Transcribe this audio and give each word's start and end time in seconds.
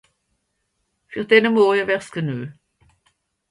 Fer 1.09 1.25
denne 1.25 1.51
Morje 1.53 1.85
wär's 1.87 2.09
genue. 2.11 2.57